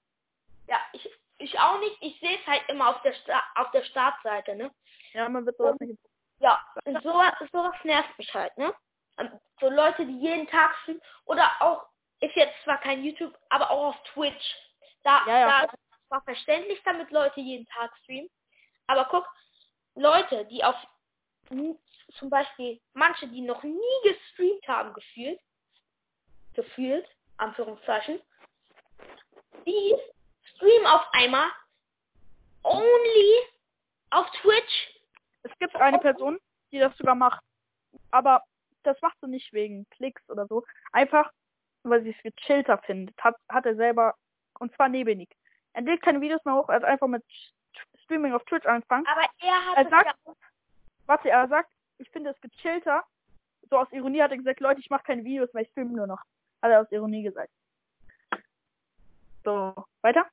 [0.68, 1.96] ja, ich, ich auch nicht.
[2.00, 4.70] Ich sehe es halt immer auf der Sta auf der Startseite, ne?
[5.12, 5.98] Ja, man wird sowas nicht.
[6.38, 8.74] Ja, und sowas, sowas nervt mich halt, ne?
[9.16, 11.86] Und So Leute, die jeden Tag streamen oder auch
[12.20, 14.56] ist jetzt zwar kein YouTube, aber auch auf Twitch.
[15.04, 15.46] Da, Ja, ja.
[15.48, 18.30] da ist es zwar verständlich, damit Leute jeden Tag streamen,
[18.86, 19.26] aber guck,
[19.96, 20.76] Leute, die auf
[21.48, 25.40] zum Beispiel manche, die noch nie gestreamt haben, gefühlt,
[26.54, 27.06] gefühlt,
[27.36, 28.20] Anführungszeichen,
[29.66, 29.94] die
[30.54, 31.48] streamen auf einmal
[32.62, 33.42] only
[34.10, 35.00] auf Twitch.
[35.42, 36.38] Es gibt eine Person,
[36.72, 37.42] die das sogar macht.
[38.10, 38.42] Aber
[38.82, 40.64] das macht sie nicht wegen Klicks oder so.
[40.92, 41.30] Einfach,
[41.82, 43.16] weil sie es gechillter findet.
[43.22, 44.14] Hat, hat er selber,
[44.58, 45.28] und zwar Nebenig.
[45.72, 47.24] Er lädt keine Videos mehr hoch, er hat einfach mit
[48.06, 49.06] Streaming auf Twitch angefangen.
[49.06, 50.32] Aber er hat Er sagt- ja
[51.06, 53.04] Warte, er sagt, ich finde es gechillter.
[53.70, 56.06] So aus Ironie hat er gesagt, Leute, ich mache keine Videos mehr, ich filme nur
[56.06, 56.20] noch.
[56.62, 57.50] Hat er aus Ironie gesagt.
[59.44, 60.26] So, weiter?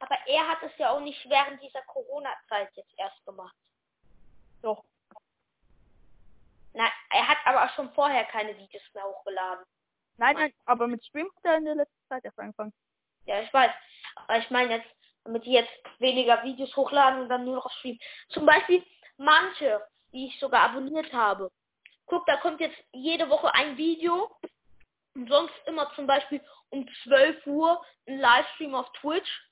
[0.00, 3.54] Aber er hat es ja auch nicht während dieser Corona-Zeit jetzt erst gemacht.
[4.62, 4.84] Doch.
[6.72, 9.64] Nein, er hat aber auch schon vorher keine Videos mehr hochgeladen.
[10.18, 12.72] Nein, nein, aber mit Stream hat er in der letzten Zeit erst angefangen.
[13.24, 13.70] Ja, ich weiß.
[14.16, 14.94] Aber ich meine jetzt,
[15.26, 18.00] damit die jetzt weniger Videos hochladen und dann nur noch streamen.
[18.28, 18.84] Zum Beispiel
[19.18, 21.50] manche, die ich sogar abonniert habe.
[22.06, 24.30] Guck, da kommt jetzt jede Woche ein Video.
[25.14, 29.50] Und sonst immer zum Beispiel um 12 Uhr ein Livestream auf Twitch.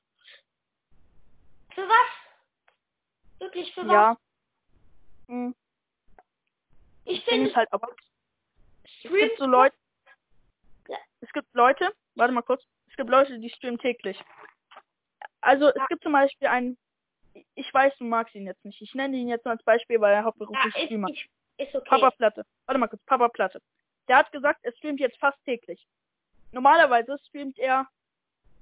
[1.74, 3.40] Für was?
[3.40, 3.92] Wirklich für was?
[3.92, 4.16] Ja.
[5.26, 5.54] Hm.
[7.06, 7.88] Ich finde, ist halt aber,
[8.84, 9.76] es gibt so Leute,
[10.88, 10.98] Ja.
[11.20, 14.18] es gibt Leute, warte mal kurz, es gibt Leute, die streamen täglich.
[15.44, 16.78] Also es gibt zum Beispiel einen,
[17.54, 18.80] ich weiß, du magst ihn jetzt nicht.
[18.80, 21.10] Ich nenne ihn jetzt mal als Beispiel, weil er hauptberuflich ist, Streamer.
[21.10, 21.20] ist,
[21.58, 21.88] ist okay.
[21.88, 22.46] Papa Platte.
[22.64, 23.60] Warte mal kurz, Papa Platte.
[24.08, 25.86] Der hat gesagt, er streamt jetzt fast täglich.
[26.52, 27.86] Normalerweise streamt er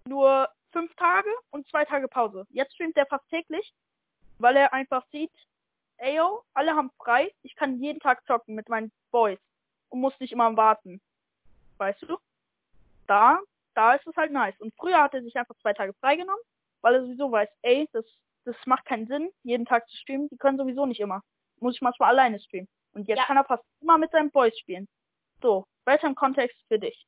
[0.06, 2.46] nur fünf Tage und zwei Tage Pause.
[2.50, 3.72] Jetzt streamt er fast täglich,
[4.38, 5.32] weil er einfach sieht,
[5.98, 9.38] ey yo, alle haben frei, ich kann jeden Tag zocken mit meinen Boys
[9.90, 11.00] und muss nicht immer warten.
[11.78, 12.18] Weißt du?
[13.06, 13.38] Da,
[13.74, 14.58] da ist es halt nice.
[14.58, 16.42] Und früher hat er sich einfach zwei Tage freigenommen,
[16.82, 18.04] weil er sowieso weiß, ey, das,
[18.44, 20.28] das macht keinen Sinn, jeden Tag zu streamen.
[20.28, 21.22] Die können sowieso nicht immer.
[21.60, 22.68] Muss ich manchmal alleine streamen.
[22.92, 23.24] Und jetzt Ja.
[23.24, 24.88] kann er fast immer mit seinen Boys spielen.
[25.40, 27.06] So, weiter im Kontext für dich.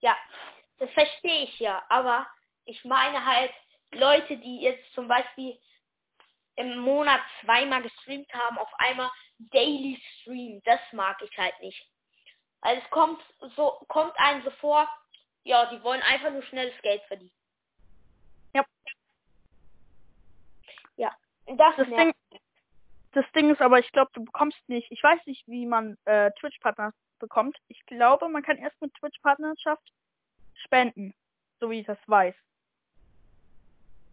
[0.00, 0.16] Ja,
[0.78, 2.26] das verstehe ich ja, aber
[2.64, 3.52] ich meine halt
[3.92, 5.58] Leute, die jetzt zum Beispiel
[6.56, 11.88] im Monat zweimal gestreamt haben, auf einmal Daily Stream, das mag ich halt nicht.
[12.60, 13.22] Also es kommt
[13.56, 14.88] so, kommt einem so vor,
[15.44, 17.32] ja, die wollen einfach nur schnelles Geld verdienen.
[18.54, 18.64] Ja.
[20.96, 21.88] Ja, und das, Das.
[21.88, 22.12] Ding,
[23.12, 26.30] das Ding ist aber, ich glaube, du bekommst nicht, ich weiß nicht, wie man äh,
[26.32, 27.58] Twitch-Partner bekommt.
[27.68, 29.92] Ich glaube, man kann erst mit Twitch-Partnerschaft
[30.54, 31.14] spenden,
[31.60, 32.34] so wie ich das weiß.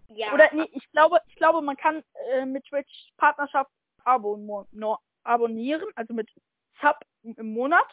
[0.09, 3.71] ja, Oder nee, ich glaube, ich glaube, man kann äh, mit Twitch Partnerschaft
[4.05, 6.29] abon no, abonnieren, also mit
[6.81, 7.87] Sub im Monat.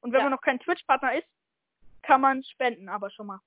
[0.00, 0.24] Und wenn Ja.
[0.24, 1.28] man noch kein Twitch-Partner ist,
[2.02, 3.40] kann man spenden, aber schon mal.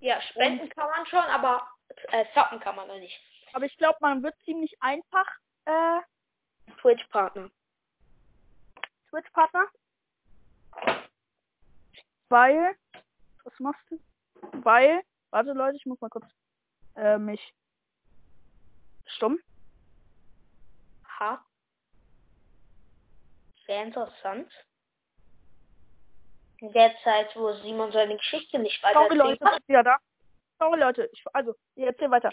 [0.00, 1.68] ja, spenden kann man schon, aber
[2.12, 3.18] äh, zappen kann man noch nicht.
[3.52, 5.26] Aber ich glaube, man wird ziemlich einfach
[5.64, 6.00] äh,
[6.80, 7.50] Twitch-Partner.
[9.10, 9.66] Twitch-Partner.
[12.28, 12.76] Weil,
[13.44, 14.00] was machst du?
[14.64, 16.26] Weil, warte Leute, ich muss mal kurz
[16.96, 17.52] Äh, mich
[19.04, 19.38] stumm.
[21.18, 21.44] Ha.
[23.66, 24.50] Sehr interessant.
[26.58, 29.98] In der Zeit, wo Simon seine Geschichte nicht weiter Sorry, Leute, ja da.
[30.58, 31.08] Sorry, Leute.
[31.12, 32.32] Ich, also, ich erzähl weiter.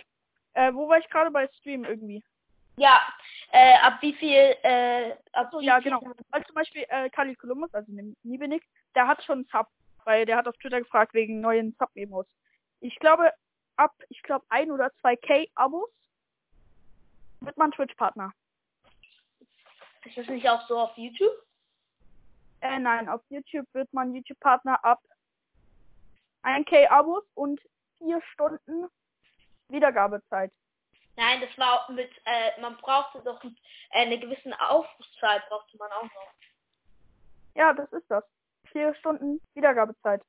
[0.53, 2.23] Äh, wo war ich gerade bei Stream irgendwie?
[2.75, 3.01] Ja,
[3.51, 6.01] äh, ab wie viel, äh, ab So, ja, genau.
[6.31, 8.63] Also zum Beispiel äh, Kali Columbus, also den Niebenik,
[8.95, 9.67] der hat schon einen Sub,
[10.05, 12.25] weil der hat auf Twitter gefragt wegen neuen Sub-Memos.
[12.79, 13.31] Ich glaube,
[13.75, 15.89] ab, ich glaube, ein oder zwei K-Abos
[17.41, 18.31] wird man Twitch-Partner.
[20.05, 21.33] Ist das nicht auch so auf YouTube?
[22.61, 25.01] Äh, nein, auf YouTube wird man YouTube-Partner ab
[26.43, 27.61] 1K Abos und
[27.97, 28.87] vier Stunden
[29.69, 30.51] Wiedergabezeit.
[31.15, 33.49] Nein, das war mit, äh, man brauchte doch äh,
[33.91, 36.33] eine gewisse Aufrufzahl, brauchte man auch noch.
[37.55, 38.23] Ja, das ist das.
[38.71, 40.23] Vier Stunden Wiedergabezeit.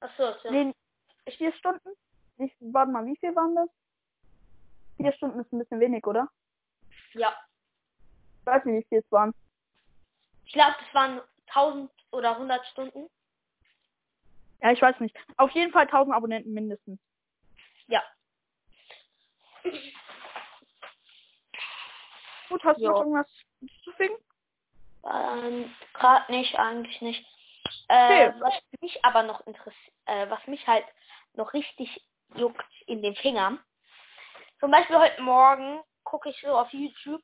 [0.00, 0.50] Achso, so.
[0.50, 0.72] Nee,
[1.36, 1.90] vier Stunden?
[2.36, 3.68] Wie, warte mal, wie viel waren das?
[4.96, 6.28] Vier Stunden ist ein bisschen wenig, oder?
[7.14, 7.34] Ja.
[8.40, 9.32] Ich weiß nicht, wie viel es waren.
[10.44, 13.08] Ich glaube, das waren 1000 oder 100 Stunden.
[14.62, 15.16] Ja, ich weiß nicht.
[15.36, 17.00] Auf jeden Fall 1000 Abonnenten mindestens.
[17.88, 18.02] Ja.
[22.48, 22.90] Gut, hast du Ja.
[22.90, 24.16] noch irgendwas hinzuzufügen?
[25.04, 27.26] Ähm, gerade nicht, eigentlich nicht.
[27.88, 28.40] Äh, Okay.
[28.40, 30.86] was mich aber noch interessiert, äh, was mich halt
[31.34, 32.00] noch richtig
[32.36, 33.58] juckt in den Fingern.
[34.60, 37.22] Zum Beispiel heute Morgen gucke ich so auf YouTube,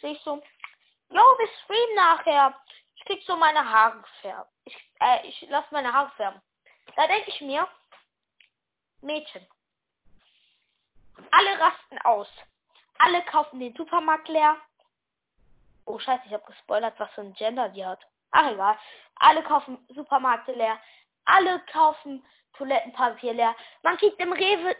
[0.00, 0.36] sehe ich so,
[1.08, 2.60] yo, wir streamen nachher.
[2.94, 4.52] Ich krieg so meine Haare gefärbt.
[4.64, 6.40] Ich, äh, ich lasse meine Haare färben.
[6.96, 7.66] Da denke ich mir,
[9.00, 9.46] Mädchen,
[11.30, 12.28] alle rasten aus.
[12.98, 14.56] Alle kaufen den Supermarkt leer.
[15.86, 18.04] Oh scheiße, ich habe gespoilert, was für ein Gender die hat.
[18.30, 18.78] Ach egal.
[19.16, 20.80] Alle kaufen Supermärkte leer.
[21.24, 22.24] Alle kaufen
[22.54, 23.56] Toilettenpapier leer.
[23.82, 24.76] Man kriegt im Rewe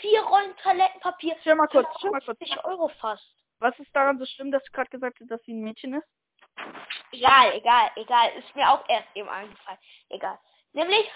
[0.00, 1.38] vier Rollen Toilettenpapier.
[1.42, 2.38] Chill mal für kurz, chill mal kurz.
[2.38, 3.24] 50 Euro fast.
[3.60, 6.06] Was ist daran so schlimm, dass du gerade gesagt hast, dass sie ein Mädchen ist?
[7.12, 8.30] Egal, egal, egal.
[8.36, 9.78] Ist mir auch erst eben eingefallen.
[10.10, 10.38] Egal.
[10.72, 11.10] Nämlich,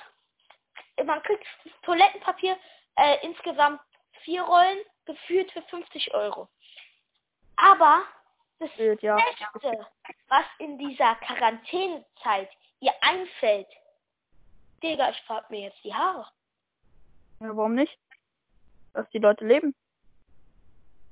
[1.04, 1.46] man kriegt
[1.82, 2.56] Toilettenpapier
[2.96, 3.80] äh, insgesamt
[4.22, 6.48] vier Rollen, gefühlt für 50 Euro.
[7.56, 8.04] Aber
[8.58, 9.16] das Wild, ja.
[9.16, 9.86] Beste,
[10.28, 12.50] was in dieser Quarantänezeit
[12.80, 13.68] ihr einfällt,
[14.82, 16.28] Digga, ich farb mir jetzt die Haare.
[17.40, 17.56] ja.
[17.56, 17.96] Warum nicht?
[18.92, 19.74] Dass die Leute leben.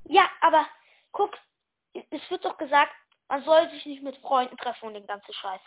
[0.05, 0.67] Ja, aber
[1.13, 1.37] guck,
[1.93, 2.93] es wird doch gesagt,
[3.29, 5.61] man soll sich nicht mit Freunden treffen und den ganzen Scheiß.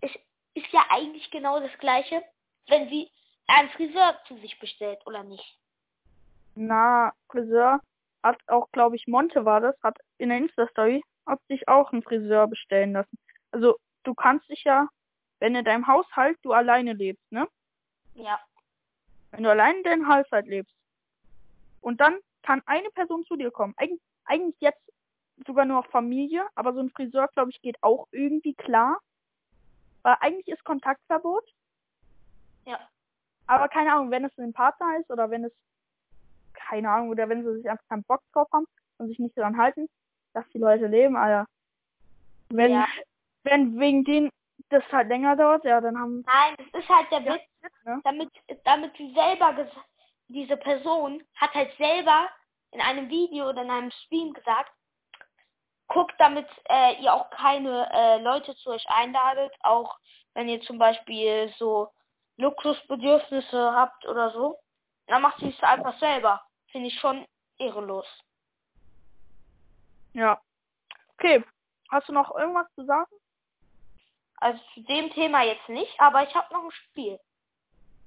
[0.00, 0.10] Es
[0.54, 2.22] ist ja eigentlich genau das gleiche,
[2.68, 3.10] wenn sie
[3.46, 5.58] einen Friseur zu sich bestellt, oder nicht?
[6.54, 7.80] Na, Friseur
[8.22, 12.02] hat auch, glaube ich, Monte war das, hat in der Insta-Story, hat sich auch einen
[12.02, 13.18] Friseur bestellen lassen.
[13.50, 14.88] Also, du kannst dich ja,
[15.40, 17.46] wenn in deinem Haushalt du alleine lebst, ne?
[18.14, 18.40] Ja.
[19.30, 20.74] Wenn du allein in deinem Haushalt lebst
[21.80, 23.90] und dann kann eine Person zu dir kommen, Eig
[24.26, 24.80] eigentlich jetzt
[25.46, 28.98] sogar nur Familie, aber so ein Friseur, glaube ich, geht auch irgendwie klar.
[30.02, 31.44] Weil eigentlich ist Kontaktverbot,
[32.66, 32.78] Ja.
[33.46, 35.52] aber keine Ahnung, wenn es ein Partner ist oder wenn es,
[36.54, 38.66] keine Ahnung, oder wenn sie sich einfach keinen Bock drauf haben
[38.98, 39.88] und sich nicht daran halten,
[40.32, 41.46] dass die Leute leben, Alter.
[42.48, 42.86] Wenn, Ja.
[43.42, 44.30] wenn wegen denen
[44.70, 47.34] das halt länger dauert, ja, dann haben, Nein, das ist halt der Ja.
[47.34, 47.42] Witz,
[47.84, 48.00] ne?
[48.04, 48.30] damit,
[48.64, 49.66] damit sie selber,
[50.28, 52.28] diese Person hat halt selber
[52.70, 54.72] in einem Video oder in einem Stream gesagt,
[55.88, 59.98] guckt, damit äh, ihr auch keine äh, Leute zu euch einladet, auch
[60.32, 61.88] wenn ihr zum Beispiel so
[62.36, 64.58] Luxusbedürfnisse habt oder so.
[65.06, 66.42] Dann macht sie es einfach selber.
[66.70, 67.26] Finde ich schon
[67.58, 68.06] ehrenlos.
[70.12, 70.40] Ja.
[71.14, 71.44] Okay.
[71.90, 73.10] Hast du noch irgendwas zu sagen?
[74.36, 77.18] Also zu dem Thema jetzt nicht, aber ich habe noch ein Spiel.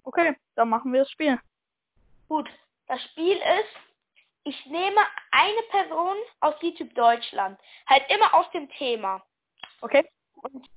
[0.03, 1.39] Okay, dann machen wir das Spiel.
[2.27, 2.49] Gut,
[2.87, 3.75] das Spiel ist,
[4.43, 9.21] ich nehme eine Person aus YouTube Deutschland, halt immer aus dem Thema.
[9.81, 10.09] Okay?
[10.35, 10.67] Und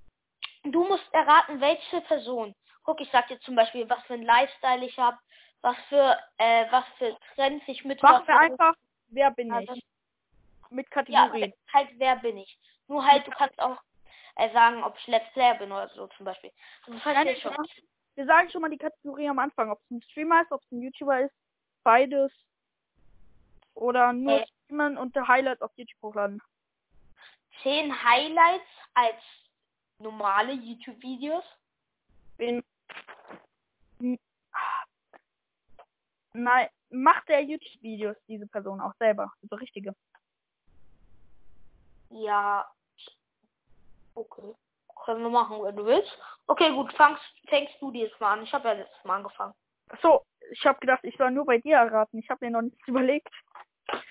[0.65, 2.55] du musst erraten, welche Person.
[2.85, 5.19] Guck, ich sag dir zum Beispiel, was für ein Lifestyle ich habe,
[5.62, 8.75] was für äh, was für Trends ich Machen wir einfach,
[9.09, 9.85] wer bin Also, ich?
[10.71, 10.93] Mit Ja,
[11.27, 11.53] Kategorien.
[11.73, 12.59] halt, wer bin ich?
[12.87, 13.79] Nur halt, du kannst auch
[14.37, 16.53] äh, sagen, ob ich Let's Player bin oder so zum Beispiel.
[16.87, 17.66] Also, verstehst nein, schon.
[18.14, 20.73] Wir sagen schon mal die Kategorie am Anfang, ob es ein Streamer ist, ob es
[20.73, 21.35] ein YouTuber ist,
[21.85, 22.33] beides.
[23.75, 24.47] Oder nur Äh.
[24.47, 26.43] streamen und Highlights auf YouTube hochladen.
[27.62, 29.23] Zehn Highlights als
[29.99, 31.45] normale YouTube-Videos.
[32.40, 32.62] Hm.
[36.33, 39.33] Nein, macht der YouTube-Videos diese Person auch selber?
[39.42, 39.94] Also richtige.
[42.11, 42.66] Ja.
[44.14, 44.55] Okay.
[45.05, 46.18] Können wir machen, wenn du willst.
[46.46, 48.42] Okay, gut, fangst, fängst du dir jetzt mal an.
[48.42, 49.55] Ich habe ja letztes Mal angefangen.
[50.03, 52.18] So, ich habe gedacht, ich soll nur bei dir erraten.
[52.18, 53.33] Ich habe mir noch nichts überlegt.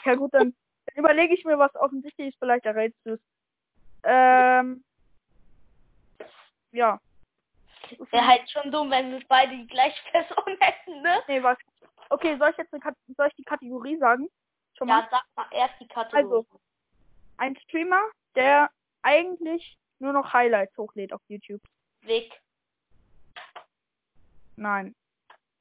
[0.06, 3.20] Ja gut, dann, dann überlege ich mir was offensichtliches, vielleicht errätst du es.
[4.04, 4.84] Ähm,
[6.72, 7.00] ja.
[8.12, 11.22] Wäre halt schon dumm, wenn wir beide die gleiche Person hätten, ne?
[11.28, 11.58] Nee, was?
[12.10, 14.30] Okay, soll ich jetzt eine, Kat- soll ich die Kategorie sagen?
[14.78, 15.02] Schon mal?
[15.02, 16.24] Ja, sag mal erst die Kategorie.
[16.24, 16.46] Also.
[17.38, 18.04] Ein Streamer,
[18.36, 18.70] der
[19.02, 21.62] eigentlich nur noch Highlights hochlädt auf YouTube.
[22.02, 22.42] Weg.
[24.56, 24.96] Nein.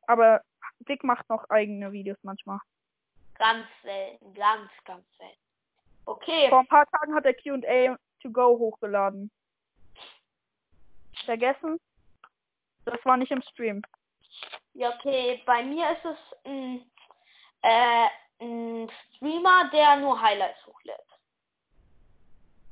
[0.07, 0.43] Aber
[0.81, 2.59] Dick macht noch eigene Videos manchmal.
[3.35, 4.35] Ganz selten.
[4.35, 5.39] Ganz, ganz selten.
[6.07, 6.49] Okay.
[6.49, 9.31] Vor ein paar Tagen hat er Q&A to go hochgeladen.
[11.25, 11.79] Vergessen?
[12.91, 13.83] Das war nicht im Stream.
[14.73, 15.43] Ja, okay.
[15.45, 16.91] Bei mir ist es ein,
[17.63, 18.07] äh,
[18.41, 21.07] ein Streamer, der nur Highlights hochlädt.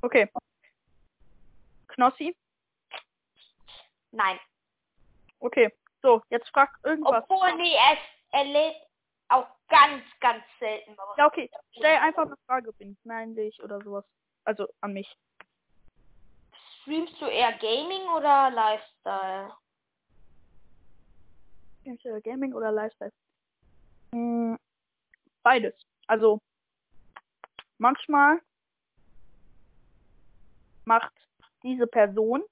[0.03, 0.29] Okay.
[1.89, 2.37] Knossi?
[4.13, 4.39] Nein.
[5.41, 5.71] Okay.
[6.01, 7.25] So, jetzt frag irgendwas.
[7.29, 7.99] Obwohl, nee, er,
[8.39, 8.77] er lädt
[9.29, 10.97] auch ganz, ganz selten.
[11.19, 11.51] Ja, okay.
[11.73, 14.05] Stell einfach eine Frage, bin ich männlich oder sowas.
[14.45, 15.15] Also an mich.
[16.81, 19.53] Streamst du eher Gaming oder Lifestyle?
[21.87, 23.13] Entweder Gaming oder Lifestyle?
[24.13, 24.59] Hm,
[25.43, 25.75] beides.
[26.07, 26.41] Also
[27.79, 28.41] manchmal
[30.85, 31.13] macht
[31.63, 32.43] diese Person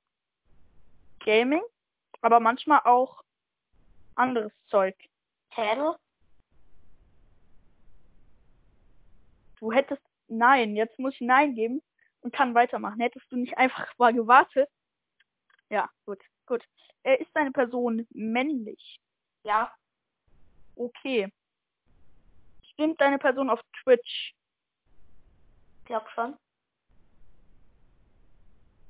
[1.21, 1.63] Gaming,
[2.21, 3.23] aber manchmal auch
[4.15, 4.97] anderes Zeug.
[5.51, 5.97] Tell?
[9.59, 11.83] Du hättest Nein, jetzt muss ich Nein geben
[12.21, 13.01] und kann weitermachen.
[13.01, 14.69] Hättest du nicht einfach mal gewartet?
[15.71, 16.65] Ja, gut, gut.
[17.03, 19.01] Äh, ist deine Person männlich?
[19.45, 19.73] Ja.
[20.77, 21.31] Okay.
[22.73, 24.35] Stimmt deine Person auf Twitch?
[25.85, 26.37] Glaub schon.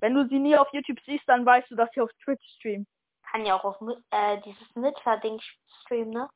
[0.00, 2.88] Wenn du sie nie auf YouTube siehst, dann weißt du, dass sie auf Twitch streamt.
[3.22, 3.76] Kann ja auch auf
[4.10, 5.40] äh, dieses Mitra-Ding
[5.82, 6.28] streamen, ne?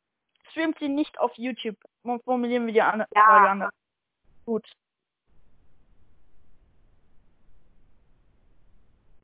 [0.51, 1.77] Streamt sie nicht auf YouTube?
[2.25, 3.25] Formulieren wir die an Ja.
[3.25, 3.71] Frage anders.
[4.47, 4.67] Gut.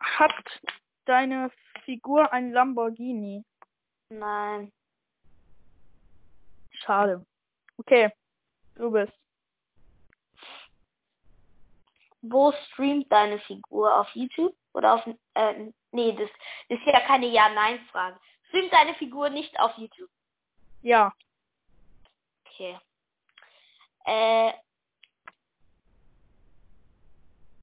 [0.01, 0.61] Hat
[1.07, 1.51] deine
[1.85, 3.45] Figur ein Lamborghini?
[4.11, 4.71] Nein.
[6.85, 7.25] Schade.
[7.79, 8.11] Okay.
[8.77, 9.13] Du bist.
[12.23, 13.95] Wo streamt deine Figur?
[14.01, 14.57] Auf YouTube?
[14.73, 16.29] Oder auf, äh, nee, das,
[16.69, 18.19] das ist ja keine Ja-Nein-Frage.
[18.49, 20.11] Streamt deine Figur nicht auf YouTube?
[20.83, 21.13] Ja.
[22.47, 22.79] Okay.
[24.07, 24.53] Äh,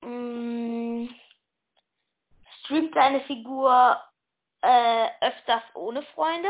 [0.01, 1.10] mh,
[2.60, 4.01] streamt deine Figur
[4.62, 6.49] äh, öfters ohne Freunde?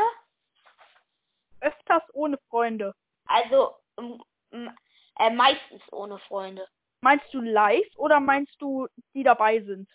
[1.62, 2.94] Öfters ohne Freunde.
[3.26, 6.66] Also äh, meistens ohne Freunde.
[7.00, 9.88] Meinst du live oder meinst du, die dabei sind?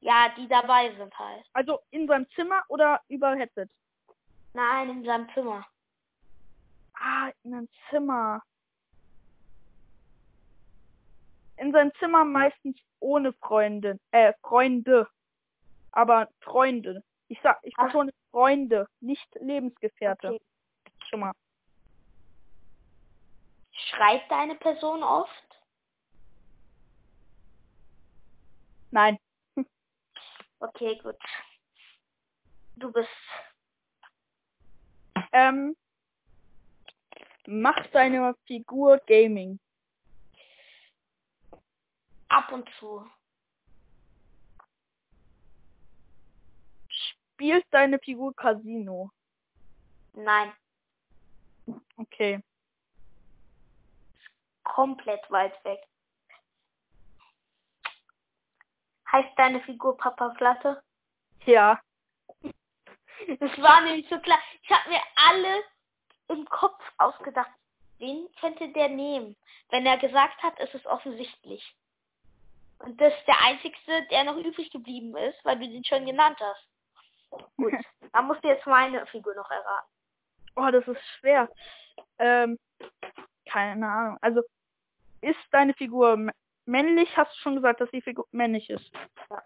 [0.00, 1.44] Ja, die dabei sind halt.
[1.52, 3.68] Also in seinem Zimmer oder über Headset?
[4.54, 5.66] Nein, in seinem Zimmer.
[6.94, 8.42] Ah, in seinem Zimmer.
[11.56, 15.08] In seinem Zimmer meistens ohne Freundin, äh, Freunde.
[15.92, 17.02] Aber Freunde.
[17.28, 20.28] Ich sag, ich betone Freunde, nicht Lebensgefährte.
[20.28, 20.40] Okay.
[21.10, 21.32] Schon mal.
[23.72, 25.44] Schreibt deine Person oft?
[28.90, 29.18] Nein.
[30.62, 31.16] Okay, gut.
[32.76, 33.08] Du bist
[35.32, 35.74] Ähm,
[37.46, 39.58] macht deine Figur Gaming?
[42.28, 43.10] ab und zu.
[46.88, 49.10] Spielt deine Figur Casino?
[50.12, 50.52] Nein,
[51.96, 52.42] Okay.
[54.80, 55.80] komplett weit weg.
[59.10, 60.82] Heißt deine Figur Papa Platte?
[61.44, 61.80] Ja.
[63.40, 64.38] Das war nämlich so klar.
[64.62, 65.62] Ich habe mir alle
[66.28, 67.50] im Kopf ausgedacht.
[67.98, 69.36] Wen könnte der nehmen?
[69.68, 71.76] Wenn er gesagt hat, ist es offensichtlich.
[72.78, 76.38] Und das ist der einzigste, der noch übrig geblieben ist, weil du den schon genannt
[76.40, 77.46] hast.
[77.56, 77.74] Gut,
[78.12, 79.90] dann musst du jetzt meine Figur noch erraten.
[80.60, 81.48] Oh, das ist schwer.
[82.18, 82.58] Ähm,
[83.46, 84.18] keine Ahnung.
[84.20, 84.42] Also,
[85.22, 86.30] ist deine Figur
[86.66, 87.16] männlich?
[87.16, 88.90] Hast du schon gesagt, dass die Figur männlich ist?
[89.30, 89.42] Ja.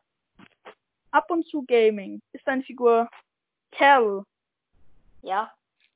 [1.12, 2.20] Ab und zu Gaming.
[2.32, 3.08] Ist deine Figur
[3.70, 4.24] Carol?
[5.22, 5.52] Ja?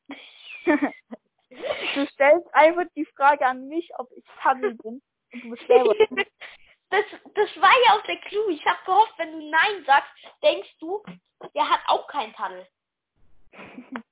[0.64, 5.02] du stellst einfach die Frage an mich, ob ich Tunnel bin.
[5.32, 5.94] Und du bist selber.
[6.90, 7.04] das,
[7.34, 8.48] das war ja auch der Clou.
[8.50, 10.12] Ich habe gehofft, wenn du Nein sagst,
[10.44, 11.02] denkst du,
[11.56, 12.68] der hat auch keinen Tunnel.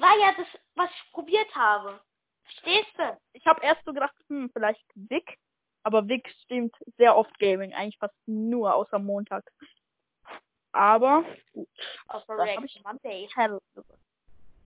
[0.00, 2.00] War ja das, was ich probiert habe.
[2.44, 3.18] Verstehst du?
[3.32, 5.38] Ich habe erst so gedacht, hm, vielleicht Vic.
[5.82, 7.72] Aber Vic stimmt sehr oft Gaming.
[7.74, 9.44] Eigentlich fast nur, außer Montag.
[10.72, 11.68] Aber gut.
[12.08, 12.36] Außer
[12.84, 13.28] Monday.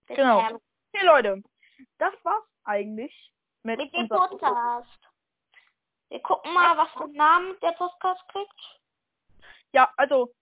[0.07, 0.39] Genau.
[0.39, 1.43] Okay, Leute.
[1.97, 4.99] Das war's eigentlich mit, Mit dem Podcast.
[6.09, 8.79] Wir gucken mal, was für einen Namen der Podcast kriegt.
[9.71, 10.33] Ja, also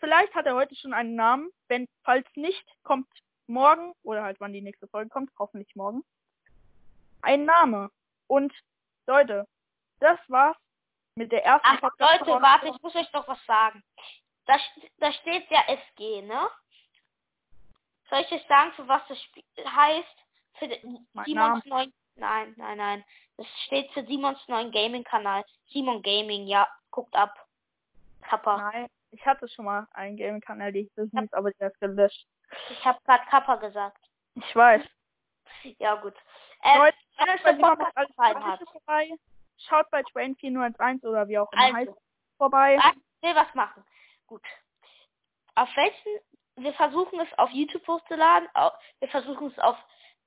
[0.00, 1.50] vielleicht hat er heute schon einen Namen.
[1.68, 3.08] Wenn, falls nicht, kommt
[3.46, 6.04] morgen oder halt wann die nächste Folge kommt, hoffentlich morgen,
[7.22, 7.90] ein Name.
[8.26, 8.52] Und
[9.06, 9.46] Leute,
[10.00, 10.56] das war's
[11.16, 13.82] mit der ersten Ach, Podcast- Leute, warte, ich muss euch doch was sagen.
[14.46, 14.58] Da,
[14.98, 16.48] da steht ja SG, ne?
[18.10, 20.18] Soll ich euch sagen, für was das Spiel heißt?
[20.58, 20.68] Für
[21.24, 21.92] Simons neuen...
[22.16, 23.04] Nein, nein, nein.
[23.36, 25.44] Das steht für Simons neuen Gaming-Kanal.
[25.68, 26.68] Simon Gaming, ja.
[26.90, 27.34] Guckt ab.
[28.22, 28.70] Kappa.
[28.70, 32.26] Nein, ich hatte schon mal einen Gaming-Kanal, hieß hieß, aber der ist gelöscht.
[32.70, 33.98] Ich habe gerade Kappa gesagt.
[34.34, 34.82] Ich weiß.
[35.78, 36.14] Ja, gut.
[36.62, 38.60] Äh, Leute, wenn euch der Podcast gefallen hat.
[38.70, 39.10] Vorbei.
[39.56, 41.98] Schaut bei Train 4011 oder wie auch immer heißt Also,
[42.38, 42.78] vorbei.
[42.80, 43.84] Ah, ich will was machen.
[44.26, 44.42] Gut.
[45.54, 46.20] Auf welchen,
[46.56, 48.48] wir versuchen es auf YouTube hochzuladen,
[48.98, 49.76] wir versuchen es auf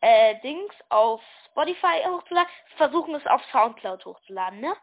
[0.02, 4.76] äh, Dings, auf Spotify hochzuladen, wir versuchen es auf Soundcloud hochzuladen, ne?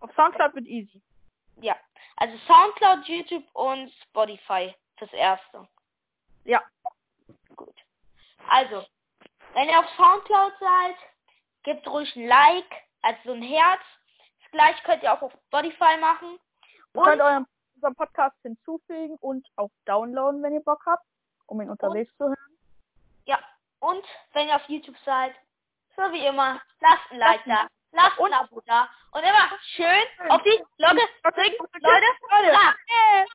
[0.00, 1.02] Auf Soundcloud wird easy.
[1.56, 1.76] Ja.
[2.16, 5.66] Also Soundcloud, YouTube und Spotify fürs Erste.
[6.44, 6.62] Ja.
[7.56, 7.74] Gut.
[8.48, 8.84] Also,
[9.54, 10.96] wenn ihr auf Soundcloud seid,
[11.62, 12.72] gebt ruhig ein Like,
[13.02, 13.80] also so ein Herz.
[14.42, 16.38] Das gleiche könnt ihr auch auf Spotify machen.
[16.94, 21.04] Ihr Und könnt euren, unseren Podcast hinzufügen und auch downloaden, wenn ihr Bock habt,
[21.46, 22.58] um ihn unterwegs zu hören.
[23.26, 23.38] Ja,
[23.80, 25.34] und wenn ihr auf YouTube seid,
[25.96, 30.42] so wie immer, lasst ein Like da, lasst ein Abo da und immer schön auf
[30.42, 32.06] die Glocke drücken, Leute.
[32.30, 33.30] Leute.